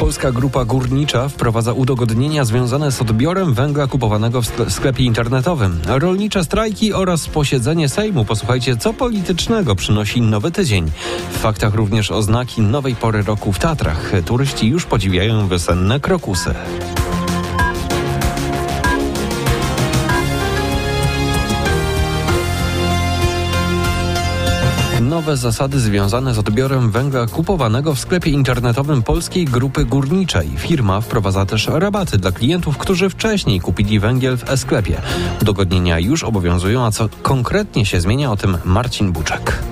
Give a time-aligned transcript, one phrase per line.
[0.00, 5.80] Polska Grupa Górnicza wprowadza udogodnienia związane z odbiorem węgla kupowanego w sklepie internetowym.
[5.86, 8.24] Rolnicze strajki oraz posiedzenie Sejmu.
[8.24, 10.90] Posłuchajcie, co politycznego przynosi nowy tydzień.
[11.32, 14.12] W faktach również oznaki nowej pory roku w Tatrach.
[14.26, 16.54] Turyści już podziwiają wiosenne krokusy.
[25.18, 30.48] Nowe zasady związane z odbiorem węgla kupowanego w sklepie internetowym Polskiej Grupy Górniczej.
[30.56, 35.00] Firma wprowadza też rabaty dla klientów, którzy wcześniej kupili węgiel w e-sklepie.
[35.42, 39.62] Udogodnienia już obowiązują, a co konkretnie się zmienia, o tym Marcin Buczek.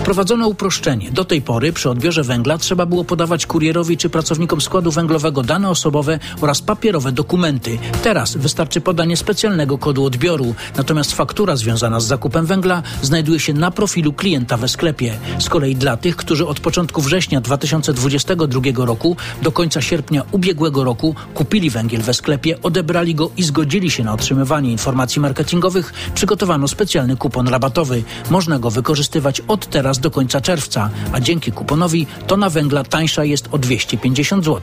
[0.00, 1.10] Wprowadzono uproszczenie.
[1.10, 5.70] Do tej pory przy odbiorze węgla trzeba było podawać kurierowi czy pracownikom składu węglowego dane
[5.70, 7.78] osobowe oraz papierowe dokumenty.
[8.02, 10.54] Teraz wystarczy podanie specjalnego kodu odbioru.
[10.76, 15.18] Natomiast faktura związana z zakupem węgla znajduje się na profilu klienta we sklepie.
[15.38, 21.14] Z kolei dla tych, którzy od początku września 2022 roku do końca sierpnia ubiegłego roku
[21.34, 27.16] kupili węgiel we sklepie, odebrali go i zgodzili się na otrzymywanie informacji marketingowych, przygotowano specjalny
[27.16, 28.02] kupon rabatowy.
[28.30, 33.48] Można go wykorzystywać od teraz do końca czerwca, a dzięki kuponowi tona węgla tańsza jest
[33.52, 34.62] o 250 zł.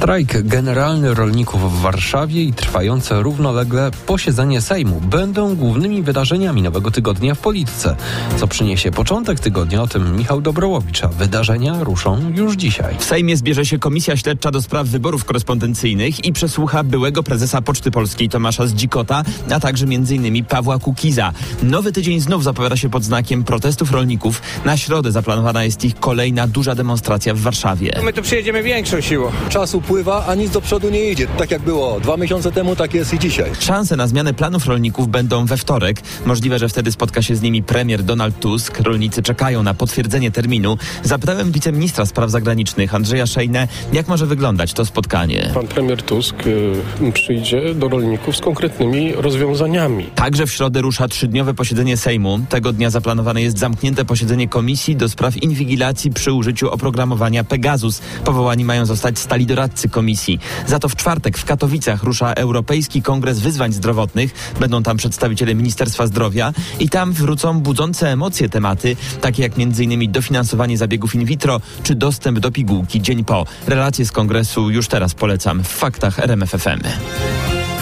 [0.00, 7.34] Strajk generalny rolników w Warszawie i trwające równolegle posiedzenie Sejmu będą głównymi wydarzeniami nowego tygodnia
[7.34, 7.96] w polityce.
[8.36, 12.96] Co przyniesie początek tygodnia, o tym Michał Dobrołowicz, a wydarzenia ruszą już dzisiaj.
[12.98, 17.90] W Sejmie zbierze się Komisja Śledcza do spraw wyborów korespondencyjnych i przesłucha byłego prezesa Poczty
[17.90, 20.44] Polskiej Tomasza Zdzikota, a także m.in.
[20.44, 21.32] Pawła Kukiza.
[21.62, 24.42] Nowy tydzień znów zapowiada się pod znakiem protestów rolników.
[24.64, 28.00] Na środę zaplanowana jest ich kolejna duża demonstracja w Warszawie.
[28.04, 29.32] My tu przyjedziemy większą siłą.
[29.48, 31.26] Czasu upływa, a nic do przodu nie idzie.
[31.26, 33.50] Tak jak było dwa miesiące temu, tak jest i dzisiaj.
[33.60, 36.00] Szanse na zmianę planów rolników będą we wtorek.
[36.26, 38.80] Możliwe, że wtedy spotka się z nimi premier Donald Tusk.
[38.80, 40.76] Rolnicy czekają na potwierdzenie terminu.
[41.02, 45.50] Zapytałem wiceministra spraw zagranicznych Andrzeja Szejnę, jak może wyglądać to spotkanie.
[45.54, 50.06] Pan premier Tusk y, przyjdzie do rolników z konkretnymi rozwiązaniami.
[50.14, 52.40] Także w środę rusza trzydniowe posiedzenie Sejmu.
[52.48, 58.00] Tego dnia zaplanowane jest zamknięte posiedzenie Komisji do spraw inwigilacji przy użyciu oprogramowania Pegasus.
[58.24, 60.38] Powołani mają zostać stali doradcy komisji.
[60.66, 64.54] Za to w czwartek w Katowicach rusza Europejski Kongres Wyzwań Zdrowotnych.
[64.60, 70.12] Będą tam przedstawiciele Ministerstwa Zdrowia i tam wrócą budzące emocje tematy, takie jak m.in.
[70.12, 73.46] dofinansowanie zabiegów in vitro czy dostęp do pigułki dzień po.
[73.66, 76.80] Relacje z kongresu już teraz polecam w faktach RMFFM.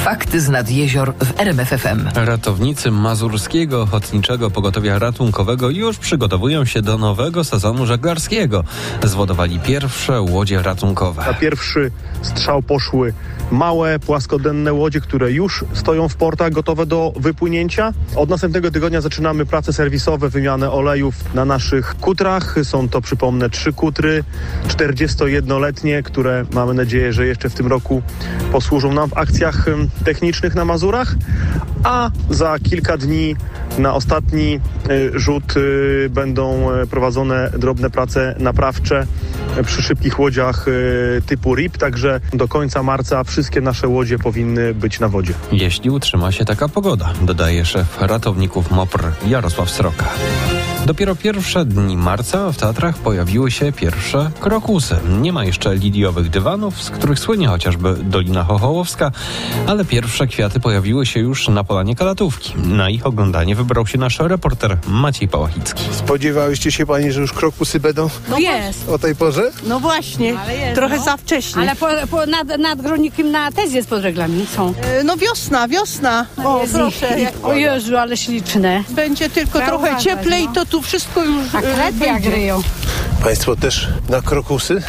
[0.09, 2.09] Fakty z nad jezior w RMFFM.
[2.15, 8.65] Ratownicy Mazurskiego Ochotniczego Pogotowia Ratunkowego już przygotowują się do nowego sezonu żeglarskiego.
[9.05, 11.25] Zwodowali pierwsze łodzie ratunkowe.
[11.27, 11.91] Na pierwszy
[12.23, 13.13] strzał poszły
[13.51, 17.93] małe, płaskodenne łodzie, które już stoją w portach gotowe do wypłynięcia.
[18.17, 22.57] Od następnego tygodnia zaczynamy prace serwisowe, wymianę olejów na naszych kutrach.
[22.63, 24.25] Są to, przypomnę, trzy kutry
[24.69, 28.03] 41-letnie, które mamy nadzieję, że jeszcze w tym roku
[28.53, 29.67] posłużą nam w akcjach
[30.05, 31.15] technicznych na Mazurach,
[31.85, 33.37] a za kilka dni
[33.79, 34.61] na ostatni
[35.15, 39.07] rzut y, będą y, prowadzone drobne prace naprawcze
[39.67, 40.67] przy szybkich łodziach
[41.27, 45.35] typu RIP, także do końca marca wszystkie nasze łodzie powinny być na wodzie.
[45.53, 50.05] Jeśli utrzyma się taka pogoda, dodaje szef ratowników MOPR Jarosław Sroka.
[50.87, 54.97] Dopiero pierwsze dni marca w Tatrach pojawiły się pierwsze krokusy.
[55.21, 59.13] Nie ma jeszcze liliowych dywanów, z których słynie chociażby Dolina Chochołowska,
[59.67, 62.55] ale pierwsze kwiaty pojawiły się już na polanie Kalatówki.
[62.59, 65.85] Na ich oglądanie wybrał się nasz reporter Maciej Pałachicki.
[65.93, 68.89] Spodziewałyście się pani, że już krokusy będą no jest.
[68.89, 69.51] o tej porze?
[69.67, 71.05] No właśnie, jest, trochę no.
[71.05, 71.63] za wcześnie.
[71.63, 74.75] Ale po, po, nad, nad Gronikiem na też jest pod reglami są.
[74.83, 76.27] E, no wiosna, wiosna.
[76.45, 77.21] O, proszę.
[77.21, 78.85] Jak, o Jezu, ale śliczne.
[78.91, 80.53] Będzie tylko trochę cieplej, no.
[80.53, 82.63] to tu wszystko już A kredki jak ryją.
[83.23, 84.83] Państwo też na krokusy?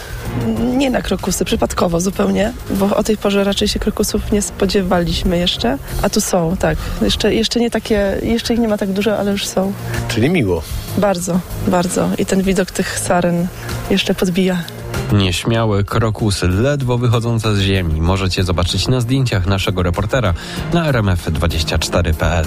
[0.78, 5.78] Nie na krokusy, przypadkowo zupełnie, bo o tej porze raczej się krokusów nie spodziewaliśmy jeszcze,
[6.02, 6.78] a tu są, tak.
[7.02, 9.74] Jeszcze, jeszcze nie takie, jeszcze ich nie ma tak dużo, ale już są.
[10.08, 10.62] Czyli miło.
[10.98, 12.10] Bardzo, bardzo.
[12.18, 13.48] I ten widok tych saren
[13.90, 14.64] jeszcze podbija.
[15.14, 18.02] Nieśmiałe krokusy, ledwo wychodzące z ziemi.
[18.02, 20.34] Możecie zobaczyć na zdjęciach naszego reportera
[20.74, 22.46] na rmf24.pl.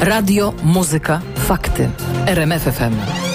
[0.00, 1.90] Radio, muzyka, fakty.
[2.26, 3.29] RMFFM.